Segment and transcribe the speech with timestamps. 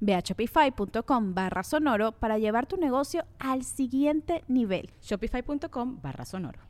[0.00, 4.90] Ve a shopify.com barra sonoro para llevar tu negocio al siguiente nivel.
[5.02, 6.60] Shopify.com barra sonoro.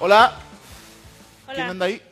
[0.00, 0.38] Hola.
[1.46, 1.54] Hola.
[1.54, 2.02] ¿Quién anda ahí?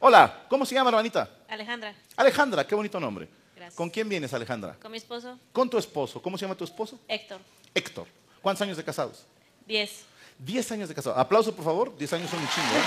[0.00, 1.28] Hola, ¿cómo se llama, hermanita?
[1.48, 3.28] Alejandra, Alejandra, qué bonito nombre.
[3.64, 3.78] Gracias.
[3.78, 4.76] ¿Con quién vienes, Alejandra?
[4.80, 6.20] con mi esposo Con tu esposo.
[6.20, 7.00] ¿Cómo se llama tu esposo?
[7.08, 7.40] Héctor,
[7.74, 8.06] Héctor.
[8.42, 9.24] ¿Cuántos años de casados?
[9.66, 10.04] 10.
[10.38, 11.18] Diez años de casados.
[11.18, 11.96] Aplauso, por favor.
[11.96, 12.66] Diez años son un chingo.
[12.66, 12.74] ¿eh?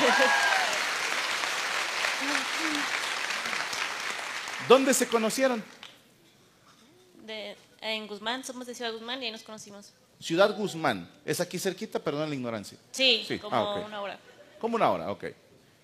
[4.70, 5.64] ¿Dónde se conocieron?
[7.24, 9.94] De, en Guzmán, somos de Ciudad Guzmán y ahí nos conocimos.
[10.20, 11.10] Ciudad Guzmán.
[11.26, 11.98] ¿Es aquí cerquita?
[12.00, 12.78] Perdón la ignorancia.
[12.92, 14.20] Sí, Sí, como ah, una hora.
[14.60, 15.26] Como una hora, ok.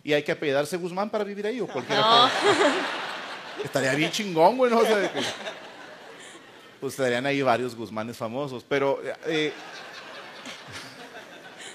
[0.04, 2.02] ¿Y hay que apellidarse Guzmán para vivir ahí o cualquiera?
[2.02, 2.30] No?
[3.64, 4.72] Estaría bien chingón, güey.
[4.72, 4.80] ¿no?
[4.80, 5.12] O sea,
[6.80, 9.02] pues estarían ahí varios Guzmanes famosos, pero...
[9.26, 9.54] eh,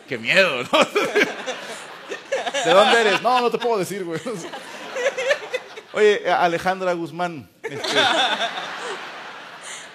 [0.09, 0.79] ¡Qué miedo, ¿no?
[2.65, 3.21] ¿De dónde eres?
[3.23, 4.21] No, no te puedo decir, güey.
[5.93, 7.49] Oye, Alejandra Guzmán.
[7.63, 7.99] Este,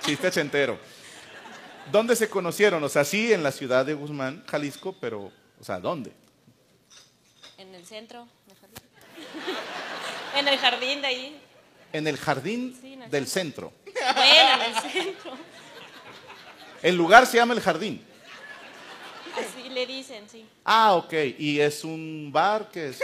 [0.06, 0.78] chiste ochentero.
[1.92, 2.84] ¿Dónde se conocieron?
[2.84, 6.14] O sea, sí, en la ciudad de Guzmán, Jalisco, pero, o sea, ¿dónde?
[7.58, 8.28] en el centro.
[8.48, 10.40] en el.
[10.40, 11.42] En el jardín de ahí.
[11.94, 13.72] En el jardín Sí, del centro.
[13.86, 15.32] Bueno, en el centro.
[16.84, 18.06] El lugar se llama el jardín.
[19.38, 20.46] Así le dicen, sí.
[20.66, 21.14] Ah, ok.
[21.40, 23.00] ¿Y es un bar que es?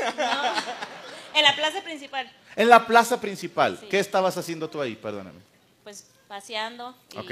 [1.34, 3.78] En la plaza principal, En la plaza principal.
[3.80, 3.86] Sí.
[3.88, 4.96] ¿Qué estabas haciendo tú ahí?
[4.96, 5.40] Perdóname.
[5.86, 6.94] pues paseando.
[7.14, 7.32] Y, Ok.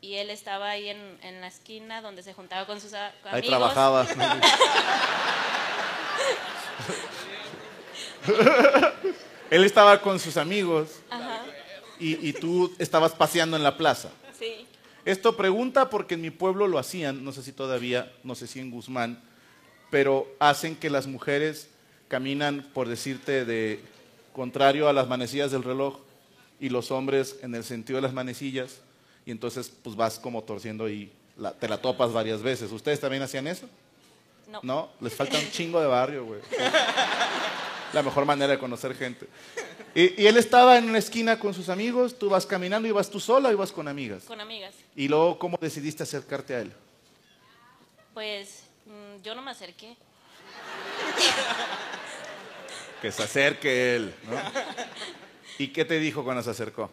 [0.00, 3.40] y él estaba ahí en, en la esquina donde se juntaba con sus a- Ahí
[3.40, 3.48] amigos.
[3.48, 4.06] trabajaba.
[9.50, 11.42] Él estaba con sus amigos Ajá,
[11.98, 14.10] y, y tú estabas paseando en la plaza.
[14.38, 14.66] sí.
[15.04, 18.58] Esto pregunta porque en mi pueblo lo hacían, no sé si todavía, no sé si
[18.58, 19.22] en Guzmán,
[19.88, 21.68] pero hacen que las mujeres
[22.08, 23.78] caminan, por decirte, de
[24.32, 25.98] contrario a las manecillas del reloj
[26.58, 28.78] y los hombres en el sentido de las manecillas
[29.24, 32.72] y entonces pues vas como torciendo y la- te la topas varias veces.
[32.72, 33.68] ¿Ustedes también hacían eso?
[34.50, 34.58] No.
[34.64, 36.40] No, les falta un chingo de barrio, güey.
[37.92, 39.26] La mejor manera de conocer gente.
[39.94, 43.20] Y, y él estaba en una esquina con sus amigos, tú vas caminando, ibas tú
[43.20, 44.24] sola o ibas con amigas.
[44.24, 44.74] Con amigas.
[44.94, 46.72] Y luego, ¿cómo decidiste acercarte a él?
[48.12, 49.96] Pues mm, yo no me acerqué.
[53.00, 54.36] Que se acerque él, ¿no?
[55.58, 56.90] ¿Y qué te dijo cuando se acercó?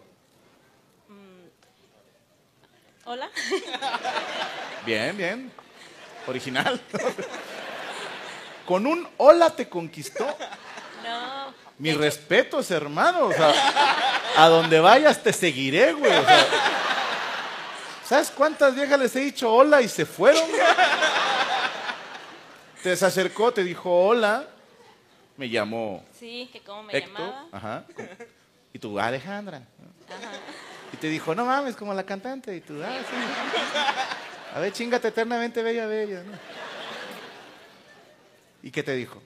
[3.05, 3.29] Hola.
[4.85, 5.51] Bien, bien.
[6.25, 6.81] Original.
[8.65, 10.25] Con un hola te conquistó.
[11.03, 11.53] No.
[11.77, 13.25] Mis respetos, hermano.
[13.27, 13.51] O sea,
[14.37, 16.11] a donde vayas te seguiré, güey.
[16.11, 16.45] O sea,
[18.05, 20.43] ¿Sabes cuántas viejas les he dicho hola y se fueron?
[22.81, 24.45] Te se acercó, te dijo hola.
[25.37, 27.19] Me llamó Sí, que cómo me Héctor.
[27.19, 27.47] llamaba.
[27.51, 27.85] Ajá.
[28.73, 29.57] Y tú, Alejandra.
[30.07, 30.31] Ajá.
[30.91, 32.55] Y te dijo, no mames, como la cantante.
[32.55, 33.15] Y tú, ah, sí.
[34.55, 36.23] A ver, chingate eternamente bella, bella.
[36.23, 36.33] ¿no?
[38.61, 39.21] ¿Y qué te dijo?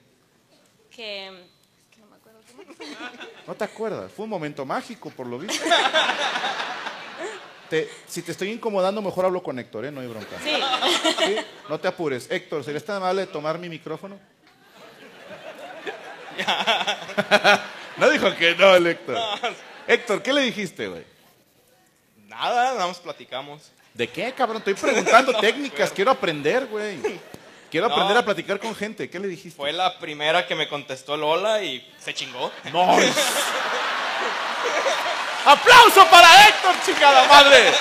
[0.90, 1.34] Que, es
[1.92, 2.67] que no me acuerdo cómo.
[3.48, 4.12] ¿No te acuerdas?
[4.12, 5.64] Fue un momento mágico, por lo visto.
[7.70, 9.92] Te- si te estoy incomodando, mejor hablo con Héctor, ¿eh?
[9.92, 10.38] No hay bronca.
[10.44, 10.52] Sí.
[11.26, 11.36] ¿Sí?
[11.70, 12.30] No te apures.
[12.32, 14.18] Héctor, ¿serías tan amable de tomar mi micrófono?
[17.98, 19.18] no dijo que no, el Héctor.
[19.88, 21.04] Héctor, ¿qué le dijiste, güey?
[22.28, 23.72] Nada, nada más platicamos.
[23.94, 24.58] ¿De qué, cabrón?
[24.58, 25.92] Estoy preguntando técnicas.
[25.92, 27.00] Quiero aprender, güey.
[27.72, 27.94] Quiero No.
[27.94, 29.10] aprender a platicar con gente.
[29.10, 29.58] ¿Qué le dijiste?
[29.58, 32.52] Fue la primera que me contestó el hola y se chingó.
[32.72, 32.98] ¡No!
[35.46, 37.72] ¡Aplauso para Héctor, chingada madre!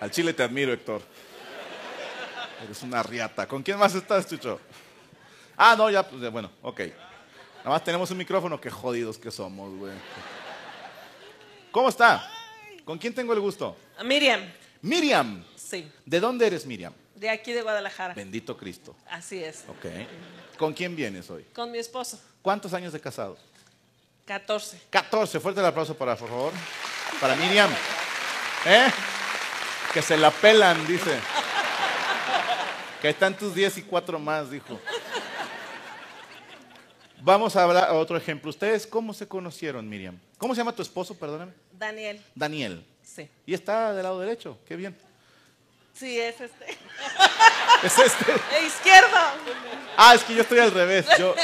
[0.00, 1.02] Al chile te admiro, Héctor.
[2.64, 3.46] Eres una riata.
[3.46, 4.60] ¿Con quién más estás, Chucho?
[5.56, 6.80] Ah, no, ya, pues, bueno, ok.
[7.64, 9.94] Nada más tenemos un micrófono, qué jodidos que somos, güey.
[11.70, 12.30] ¿Cómo está?
[12.84, 13.74] ¿Con quién tengo el gusto?
[14.04, 14.42] Miriam,
[14.82, 15.42] Miriam.
[15.56, 16.92] sí, ¿De dónde eres, Miriam?
[17.14, 18.12] de aquí de Guadalajara.
[18.12, 18.94] Bendito Cristo.
[19.08, 19.64] Así es.
[19.68, 19.86] Ok.
[20.58, 21.44] ¿Con quién vienes hoy?
[21.54, 23.38] Con mi esposo, ¿Cuántos años de casado?
[24.26, 24.78] 14.
[24.90, 25.40] 14.
[25.40, 26.52] Fuerte el aplauso para, por favor.
[27.18, 27.70] Para Miriam.
[28.66, 28.88] ¿Eh?
[29.94, 31.18] Que se la pelan, dice.
[33.00, 34.78] Que están tus 10 y 4 más, dijo.
[37.26, 38.50] Vamos a hablar a otro ejemplo.
[38.50, 40.18] ¿Ustedes cómo se conocieron, Miriam?
[40.36, 41.52] ¿Cómo se llama tu esposo, perdóname?
[41.72, 42.84] Daniel, Daniel.
[43.02, 43.26] sí.
[43.46, 44.58] Y está del lado derecho.
[44.68, 44.94] Qué bien.
[45.94, 46.66] Sí, es este.
[47.82, 48.32] Es este.
[48.32, 49.16] ¡Eh, izquierdo!
[49.96, 51.06] Ah, es que yo estoy al revés.
[51.18, 51.34] Yo,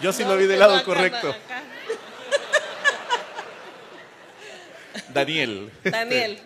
[0.00, 1.30] yo sí lo vi del lado acá, correcto.
[1.30, 1.62] acá.
[5.12, 5.70] Daniel.
[5.84, 6.38] Daniel.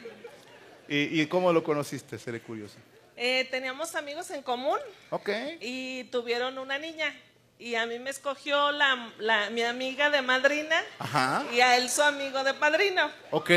[0.88, 2.18] ¿Y, y cómo lo conociste?
[2.18, 2.76] Seré curioso.
[3.16, 4.78] Eh, teníamos amigos en común
[5.10, 5.28] Ok.
[5.60, 7.14] y tuvieron una niña.
[7.60, 11.44] Y a mí me escogió la, la- mi amiga de madrina Ajá.
[11.52, 13.10] y a él su amigo de padrino.
[13.30, 13.50] Ok.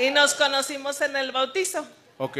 [0.00, 1.86] Y nos conocimos en el bautizo.
[2.16, 2.38] Ok.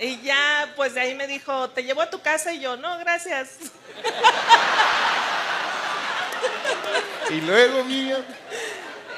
[0.00, 2.98] Y ya, pues de ahí me dijo, te llevo a tu casa y yo, no,
[2.98, 3.58] gracias.
[7.30, 8.22] Y luego, Miriam.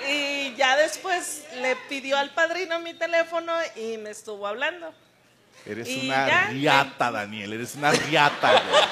[0.07, 4.93] Y ya después le pidió al padrino mi teléfono y me estuvo hablando.
[5.65, 7.55] Eres Y una ya, riata, Daniel.
[7.55, 8.83] Eres una riata, güey.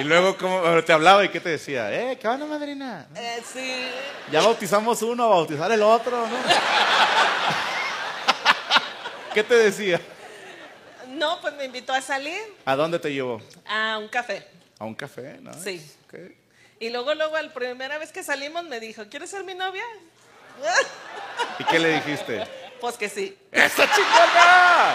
[0.00, 1.92] Y luego, ¿cómo te hablaba y qué te decía?
[1.92, 3.06] Eh, ¿qué onda, madrina?
[3.14, 3.84] Eh, sí,
[4.32, 6.36] Ya bautizamos uno, a bautizar el otro, ¿no?
[9.34, 10.00] ¿Qué te decía?
[11.08, 13.42] no, pues me invitó a salir ¿A dónde te llevó?
[13.66, 14.46] a un café.
[14.78, 15.36] ¿A un café?
[15.42, 15.52] ¿no?
[15.52, 15.86] Sí.
[16.78, 19.84] Y luego, luego, la primera vez que salimos me dijo, ¿quieres ser mi novia?
[21.58, 22.42] ¿Y qué le dijiste?
[22.80, 23.36] Pues que sí.
[23.52, 24.94] ¡Esa chingona!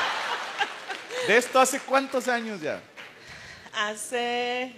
[1.28, 2.80] ¿De esto hace cuántos años ya?
[3.72, 4.74] Hace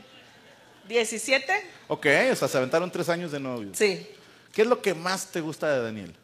[0.87, 3.69] 17, Ok, o sea, se aventaron tres años de novio.
[3.73, 4.13] sí.
[4.53, 6.15] ¿Qué es lo que más te gusta de Daniel?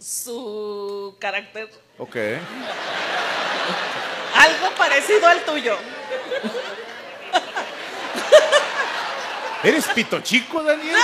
[0.00, 2.16] Su carácter, Ok.
[4.34, 5.76] algo parecido al tuyo.
[9.62, 10.96] ¿Eres pito chico, Daniel?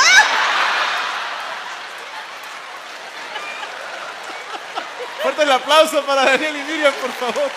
[5.23, 7.51] Fuerte el aplauso para Daniel y Miriam, por favor.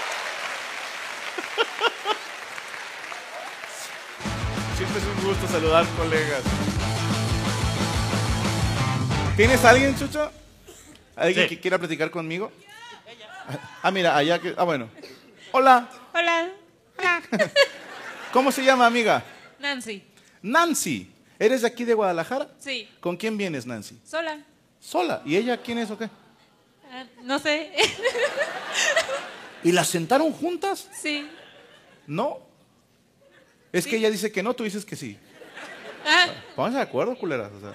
[4.92, 6.44] Siempre es un gusto saludar colegas.
[9.36, 10.31] ¿Tienes alguien, Chucho?
[11.16, 11.56] ¿Alguien Sí.
[11.56, 12.51] que quiera platicar conmigo?
[13.81, 14.54] Ah, mira, allá que...
[14.57, 14.89] Ah, bueno.
[15.51, 16.50] Hola, Hola.
[16.98, 17.22] Hola.
[18.34, 19.24] ¿cómo se llama, amiga?
[19.60, 20.04] Nancy.
[20.42, 21.12] Nancy.
[21.39, 22.50] ¿Eres de aquí de Guadalajara?
[22.60, 22.89] Sí.
[23.00, 24.00] ¿Con quién vienes, Nancy?
[24.04, 24.39] Sola.
[24.80, 25.22] Sola.
[25.25, 26.10] ¿Y ella quién es o qué?
[26.92, 27.72] Ah, no sé.
[29.63, 30.88] ¿Y las sentaron juntas?
[31.01, 31.30] sí.
[32.07, 32.47] No.
[33.72, 35.18] Es que ella dice que no, tú dices que sí.
[36.06, 37.52] Ah, Pónganse de acuerdo, culeras.
[37.52, 37.74] o sea.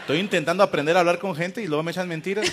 [0.00, 2.46] estoy intentando aprender a hablar con gente y luego me echan mentiras.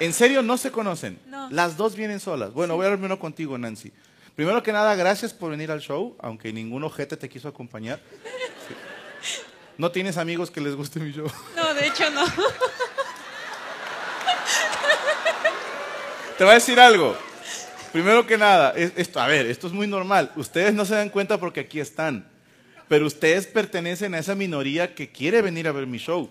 [0.00, 1.18] ¿En serio no se conocen?
[1.26, 1.48] No.
[1.50, 2.52] Las dos vienen solas.
[2.52, 3.92] Bueno, voy a hablar contigo, Nancy.
[4.36, 8.00] Primero que nada, gracias por venir al show, aunque ningún ojete te quiso acompañar.
[8.68, 8.74] Sí.
[9.76, 11.26] ¿No tienes amigos que les guste mi show?
[11.56, 12.24] no, de hecho no.
[16.38, 17.14] Te voy a decir algo.
[17.92, 20.32] Primero que nada, es- esto, a ver, esto es muy normal.
[20.36, 22.28] Ustedes no se dan cuenta porque aquí están.
[22.88, 26.30] Pero ustedes pertenecen a esa minoría que quiere venir a ver mi show.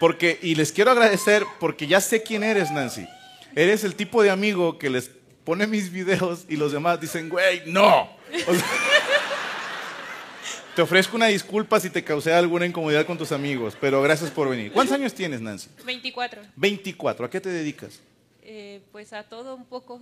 [0.00, 3.06] Porque, y les quiero agradecer porque ya sé quién eres, Nancy.
[3.54, 5.10] Eres el tipo de amigo que les
[5.44, 8.02] pone mis videos y los demás dicen, güey, no.
[8.46, 8.64] O sea,
[10.74, 14.48] te ofrezco una disculpa si te causé alguna incomodidad con tus amigos, pero gracias por
[14.48, 14.72] venir.
[14.72, 15.68] ¿Cuántos años tienes, Nancy?
[15.84, 16.42] 24.
[16.56, 17.26] 24.
[17.26, 18.00] ¿A qué te dedicas?
[18.42, 20.00] Eh, pues a todo un poco.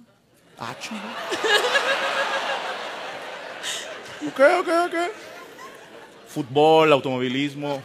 [0.61, 0.77] Ah.
[4.29, 4.95] Ok, ok, ok.
[6.29, 7.83] Fútbol, automovilismo,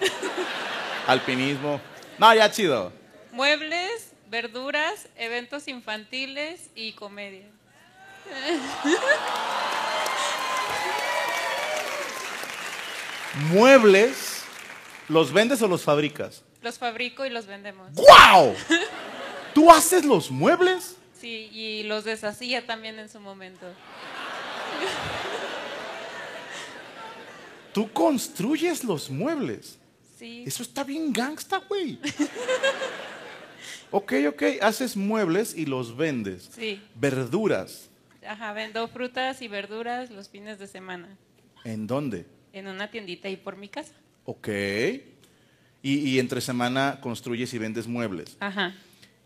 [1.08, 1.80] alpinismo.
[2.18, 2.92] No, ya chido.
[3.32, 7.48] Muebles, verduras, eventos infantiles y comedia.
[13.50, 14.44] Muebles,
[15.08, 16.44] ¿los vendes o los fabricas?
[16.62, 17.94] Los fabrico y los vendemos.
[17.94, 18.54] ¡Guau!
[19.54, 20.98] ¿Tú haces los muebles?
[21.20, 23.66] Sí, y los deshacía también en su momento.
[27.74, 29.78] Tú construyes los muebles.
[30.18, 30.44] Sí.
[30.48, 32.00] Eso está bien gangsta, güey.
[33.92, 36.50] Ok, ok, haces muebles y los vendes.
[36.54, 36.82] Sí.
[36.96, 37.90] Verduras,
[38.28, 41.16] Ajá, vendo frutas y verduras los fines de semana
[41.64, 42.26] ¿en dónde?
[42.54, 43.94] en una tiendita ahí por mi casa.
[44.26, 44.48] Ok.
[44.48, 45.04] Y,
[45.84, 48.36] y entre semana construyes y vendes muebles.
[48.40, 48.74] Ajá.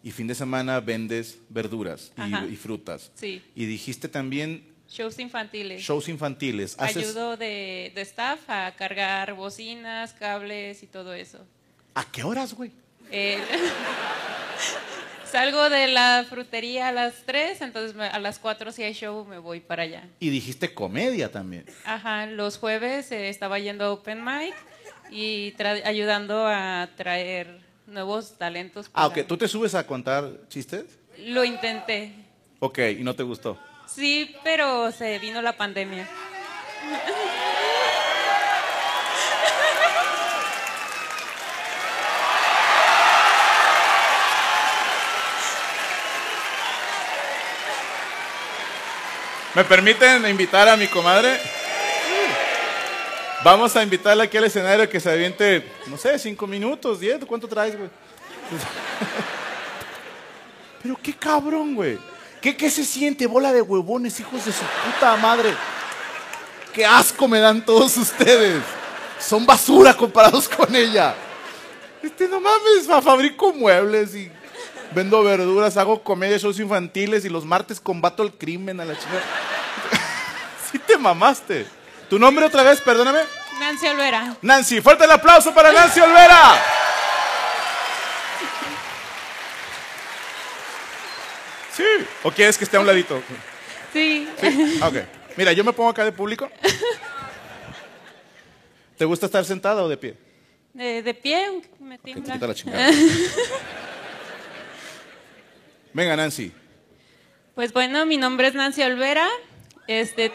[0.03, 2.12] Y fin de semana vendes verduras
[2.50, 3.12] y, frutas.
[3.15, 3.41] Sí.
[3.56, 5.82] Y dijiste también Shows infantiles.
[5.82, 6.77] shows infantiles.
[6.79, 11.46] Haces- Ayudo de, de staff a cargar bocinas, cables y todo eso.
[11.94, 12.72] ¿A qué horas, güey?
[13.12, 13.39] Eh,
[15.32, 19.38] salgo de la frutería a las 3, entonces a las 4 si hay show me
[19.38, 20.08] voy para allá.
[20.20, 21.65] Y dijiste comedia también.
[21.86, 24.53] Ajá, los jueves eh, estaba yendo a Open Mic
[25.12, 25.53] y
[25.84, 28.89] ayudando a traer nuevos talentos.
[28.93, 29.19] Ah, ok.
[29.27, 30.86] ¿Tú te subes a contar chistes?
[31.17, 32.13] Lo intenté.
[32.60, 33.58] Ok, y no te gustó.
[33.88, 36.08] Sí, pero se vino la pandemia.
[49.55, 51.39] ¿Me permiten invitar a mi comadre?
[53.43, 57.48] Vamos a invitarla aquí al escenario que se aviente, no sé, cinco minutos, diez, ¿cuánto
[57.48, 57.89] traes, güey?
[60.84, 61.98] Pero qué cabrón, güey.
[62.41, 65.53] ¿Qué, ¿Qué se siente, bola de huevones, hijos de su puta madre?
[66.74, 68.62] Qué asco me dan todos ustedes.
[69.19, 71.15] Son basura comparados con ella.
[72.01, 74.31] Este, no mames, fa- fabrico muebles y
[74.93, 79.12] vendo verduras, hago comedia, shows infantiles y los martes combato el crimen a la chica.
[80.72, 81.65] sí te mamaste.
[82.09, 83.19] ¿Tu nombre otra vez, perdóname?
[83.59, 84.35] Nancy Olvera.
[84.41, 86.59] Nancy, fuerte el aplauso para Nancy Olvera.
[91.75, 91.83] Sí.
[92.23, 93.21] ¿O quieres que esté a un ladito?
[93.93, 94.27] Sí.
[94.39, 94.79] Sí.
[94.83, 94.95] Ok.
[95.37, 96.49] Mira, yo me pongo acá de público.
[98.97, 100.17] ¿Te gusta estar sentada o de pie?
[100.73, 102.33] De, de pie, me tiembla.
[102.33, 102.91] quita la chingada.
[105.93, 106.51] Venga, Nancy.
[107.55, 109.27] Pues bueno, mi nombre es Nancy Olvera.
[109.87, 110.31] Este.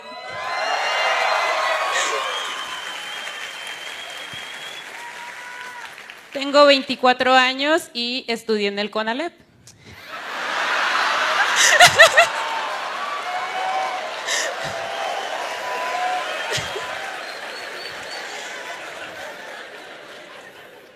[6.35, 9.33] Tengo 24 años y estudié en el CONALEP.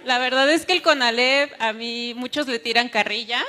[0.04, 3.45] La verdad es que el CONALEP a mí muchos le tiran carrilla.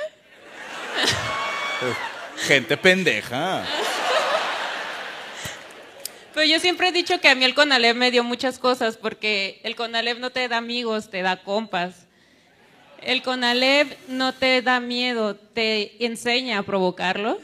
[2.36, 3.64] Gente pendeja.
[6.40, 9.60] Pero yo siempre he dicho que a mí el CONALEP me dio muchas cosas, porque
[9.62, 12.06] el CONALEP no te da amigos, te da compas.
[13.02, 17.38] El CONALEP no te da miedo, te enseña a provocarlo.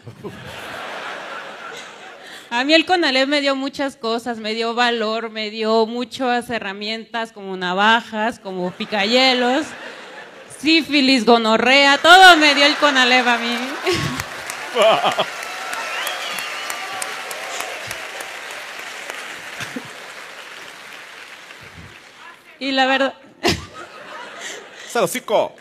[2.48, 7.32] A mí el CONALEP me dio muchas cosas, me dio valor, me dio muchas herramientas
[7.32, 9.66] como navajas, como picayelos,
[10.58, 13.58] sífilis, gonorrea, todo me dio el CONALEP a mí.
[22.58, 23.14] Y la verdad...
[24.88, 25.54] Salocico.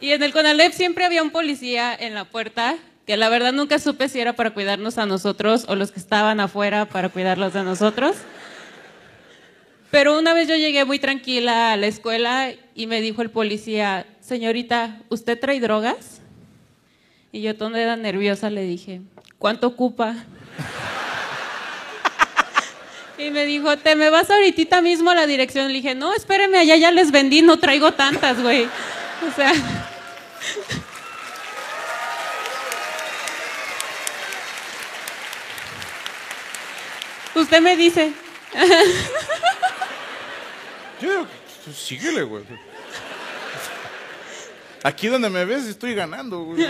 [0.00, 2.76] Y en el CONALEP siempre había un policía en la puerta,
[3.06, 6.40] que la verdad nunca supe si era para cuidarnos a nosotros o los que estaban
[6.40, 8.16] afuera para cuidarlos de nosotros.
[9.90, 14.06] Pero una vez yo llegué muy tranquila a la escuela y me dijo el policía,
[14.20, 16.20] señorita, ¿usted trae drogas?
[17.32, 19.00] Y yo toda nerviosa le dije,
[19.38, 20.14] ¿cuánto ocupa?
[23.18, 25.68] Y me dijo, ¿te me vas ahorita mismo a la dirección?
[25.68, 28.64] Le dije, no, espéreme, allá ya les vendí, no traigo tantas, güey.
[28.64, 29.52] O sea...
[37.34, 38.12] Usted me dice,
[41.00, 41.26] Yo digo,
[41.74, 42.44] síguele, güey.
[44.82, 46.66] Aquí donde me ves estoy ganando, güey.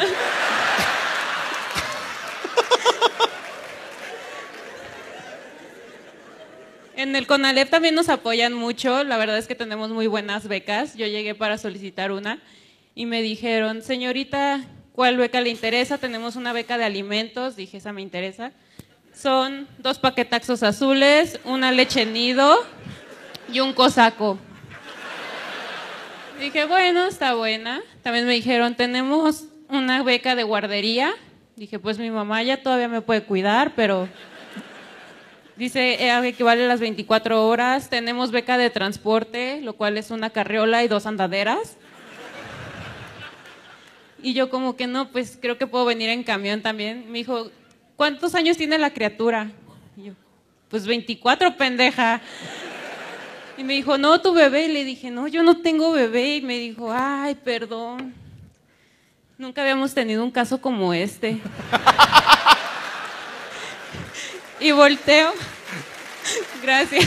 [7.08, 10.94] En el CONALEP también nos apoyan mucho, la verdad es que tenemos muy buenas becas.
[10.94, 12.38] Yo llegué para solicitar una
[12.94, 15.96] y me dijeron, señorita, ¿cuál beca le interesa?
[15.96, 18.52] Tenemos una beca de alimentos, dije, esa me interesa.
[19.14, 22.58] Son dos paquetaxos azules, una leche nido
[23.50, 24.38] y un cosaco.
[26.38, 27.80] Dije, bueno, está buena.
[28.02, 31.14] También me dijeron, tenemos una beca de guardería.
[31.56, 34.10] Dije, pues mi mamá ya todavía me puede cuidar, pero
[35.58, 37.90] Dice eh, que vale las 24 horas.
[37.90, 41.76] Tenemos beca de transporte, lo cual es una carriola y dos andaderas.
[44.22, 47.10] Y yo como que no, pues creo que puedo venir en camión también.
[47.10, 47.50] Me dijo,
[47.96, 49.50] ¿cuántos años tiene la criatura?
[49.96, 50.12] Y yo,
[50.68, 52.20] pues 24, pendeja.
[53.56, 54.66] Y me dijo, no, tu bebé.
[54.66, 56.36] Y le dije, no, yo no tengo bebé.
[56.36, 58.14] Y me dijo, ay, perdón.
[59.36, 61.40] Nunca habíamos tenido un caso como este.
[64.60, 65.32] Y volteo.
[66.62, 67.06] Gracias.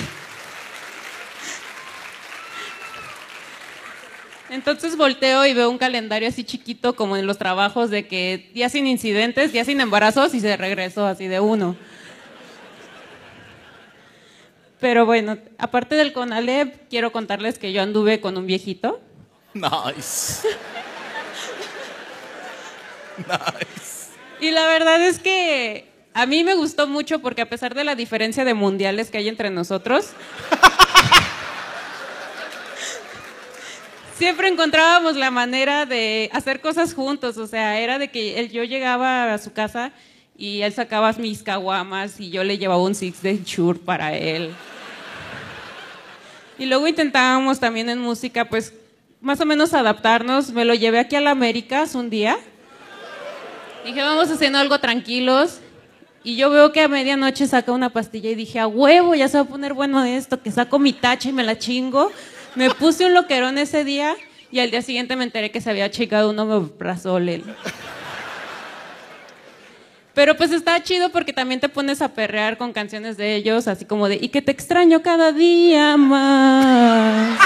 [4.49, 8.67] Entonces volteo y veo un calendario así chiquito como en los trabajos de que día
[8.67, 11.77] sin incidentes, día sin embarazos y se regresó así de uno.
[14.81, 18.99] Pero bueno, aparte del CONALEP, quiero contarles que yo anduve con un viejito.
[19.53, 20.47] Nice.
[24.39, 27.95] Y la verdad es que a mí me gustó mucho porque a pesar de la
[27.95, 30.09] diferencia de mundiales que hay entre nosotros,
[34.17, 37.37] siempre encontrábamos la manera de hacer cosas juntos.
[37.37, 39.93] O sea, era de que él, yo llegaba a su casa
[40.37, 44.53] y él sacaba mis caguamas y yo le llevaba un six de Shure para él.
[46.59, 48.73] Y luego intentábamos también en música, pues
[49.21, 50.51] más o menos adaptarnos.
[50.51, 52.37] Me lo llevé aquí a la Américas un día.
[53.85, 55.61] Dije, vamos haciendo algo tranquilos.
[56.23, 59.37] Y yo veo que a medianoche saca una pastilla y dije, a huevo, ya se
[59.37, 62.11] va a poner bueno esto, que saco mi tacha y me la chingo.
[62.53, 64.15] Me puse un loquerón ese día
[64.51, 67.43] y al día siguiente me enteré que se había checado un omeprazol.
[70.13, 73.85] Pero pues está chido porque también te pones a perrear con canciones de ellos, así
[73.85, 77.39] como de, y que te extraño cada día más.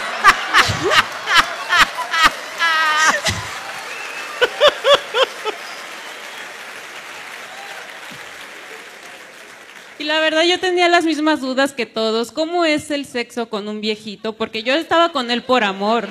[9.98, 12.32] Y la verdad yo tenía las mismas dudas que todos.
[12.32, 14.32] ¿Cómo es el sexo con un viejito?
[14.32, 16.08] Porque yo estaba con él por amor.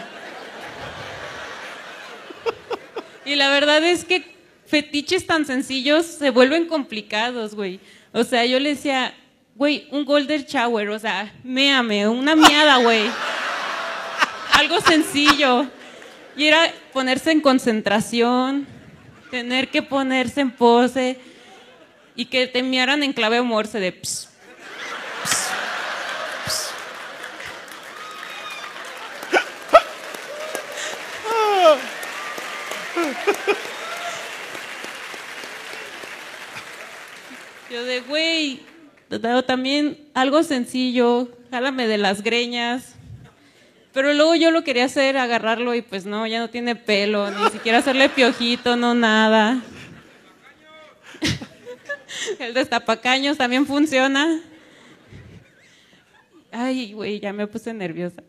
[3.24, 4.34] Y la verdad es que
[4.66, 7.80] fetiches tan sencillos se vuelven complicados, güey.
[8.12, 9.14] O sea, yo le decía,
[9.54, 13.04] güey, un golden shower, o sea, méame, una miada, güey.
[14.52, 15.66] Algo sencillo.
[16.36, 18.66] Y era ponerse en concentración,
[19.30, 21.18] tener que ponerse en pose
[22.14, 24.33] y que te miaran en clave morse de ps,
[37.70, 38.62] Yo de, güey,
[39.46, 42.94] también algo sencillo, jálame de las greñas.
[43.92, 47.50] Pero luego yo lo quería hacer, agarrarlo y pues no, ya no tiene pelo, ni
[47.52, 49.60] siquiera hacerle piojito, no nada.
[52.38, 54.40] El destapacaños también funciona.
[56.50, 58.22] Ay, güey, ya me puse nerviosa.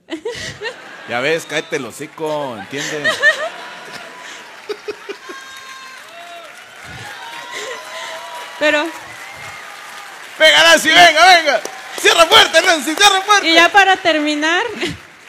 [1.07, 3.15] Ya ves, cállate el hocico, ¿entiendes?
[8.65, 8.81] Pero,
[10.39, 11.61] Venga, Nancy, venga, venga.
[11.99, 13.47] Cierra fuerte, Nancy, cierra fuerte.
[13.47, 14.63] y ya para terminar,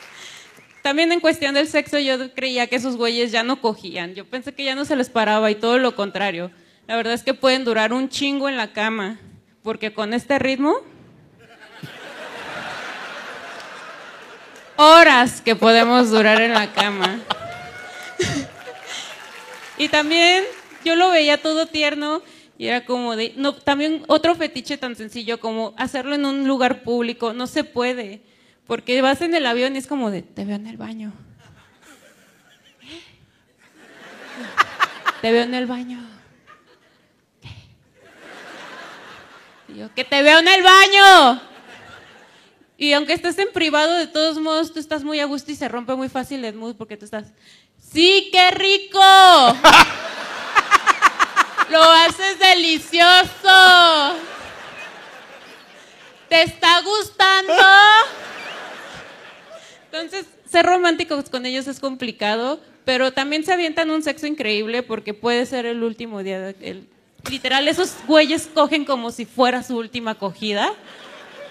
[0.83, 4.15] también en cuestión del sexo yo creía que esos güeyes ya no cogían.
[4.15, 6.51] Yo pensé que ya no se les paraba y todo lo contrario.
[6.87, 9.19] La verdad es que pueden durar un chingo en la cama,
[9.63, 10.77] porque con este ritmo...
[14.77, 17.21] Horas que podemos durar en la cama.
[19.77, 20.43] y también
[20.87, 22.23] yo lo veía todo tierno
[22.59, 26.83] y era como de, no, también otro fetiche tan sencillo como hacerlo en un lugar
[26.83, 28.23] público, no se puede,
[28.67, 31.13] porque vas en el avión y es como de, te veo en el baño.
[35.21, 35.99] Te veo en el baño.
[39.69, 41.41] Y yo, que te veo en el baño.
[42.79, 45.69] Y aunque estés en privado, de todos modos, tú estás muy a gusto y se
[45.69, 47.33] rompe muy fácil el mood porque tú estás,
[47.79, 49.01] sí, qué rico.
[51.71, 54.15] Lo haces delicioso.
[56.29, 57.55] ¿Te está gustando?
[59.91, 65.15] Entonces, ser románticos con ellos es complicado, pero también se avientan un sexo increíble porque
[65.15, 66.39] puede ser el último día.
[66.41, 66.89] de- el-
[67.31, 70.73] literal, esos güeyes cogen como si fuera su última acogida,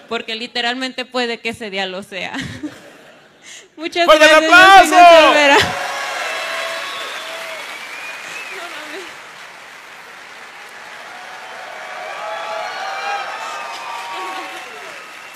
[0.08, 2.32] porque literalmente puede que ese día lo sea.
[3.76, 4.42] Muchas ¡Fuerte el gracias.
[4.42, 4.94] yo soy aplauso!
[4.94, 5.56] Nancy Olvera.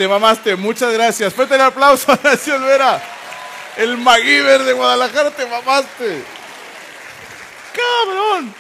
[0.01, 1.35] Te mamaste, muchas gracias.
[1.35, 2.19] Fuerte el aplauso a
[2.57, 3.03] Olvera.
[3.77, 6.25] El MacGyver de Guadalajara, te mamaste.
[7.77, 8.55] Cabrón.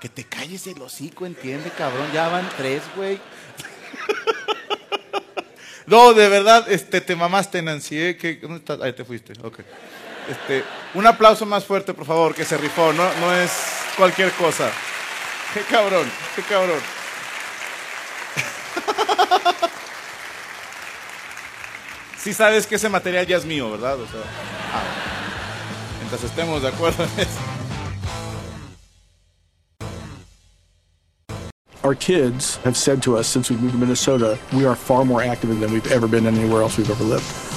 [0.00, 2.10] Que te calles el hocico, entiende, cabrón.
[2.12, 3.20] Ya van tres, güey.
[5.86, 7.96] No, de verdad, este, te mamaste, Nancy.
[8.00, 8.16] ¿eh?
[8.16, 8.80] ¿Qué- ¿Dónde estás?
[8.80, 9.60] Ahí te fuiste, ok.
[10.28, 12.92] Este, un aplauso más fuerte, por favor, que se rifó.
[12.92, 14.70] No, no es cualquier cosa.
[15.54, 16.80] Qué cabrón, qué cabrón.
[22.18, 24.00] Sí sabes que ese material ya es mío, ¿verdad?
[24.00, 24.20] O sea,
[24.72, 24.82] ah,
[26.00, 27.38] mientras estemos de acuerdo en eso.
[31.84, 35.22] Our kids have said to us since we moved to Minnesota, we are far more
[35.22, 37.55] active than we've ever been anywhere else we've ever lived.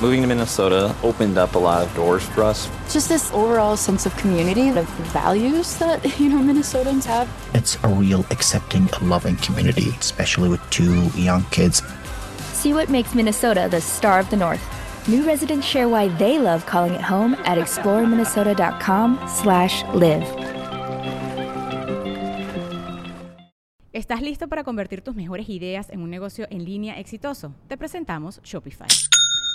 [0.00, 2.70] Moving to Minnesota opened up a lot of doors for us.
[2.90, 4.80] Just this overall sense of community, the
[5.12, 7.28] values that, you know, Minnesotans have.
[7.52, 11.82] It's a real accepting, loving community, especially with two young kids.
[12.54, 14.62] See what makes Minnesota the star of the North.
[15.06, 20.24] New residents share why they love calling it home at exploreminnesota.com/live.
[23.92, 27.52] ¿Estás listo para convertir tus mejores ideas en un negocio en línea exitoso?
[27.68, 28.88] Te presentamos Shopify.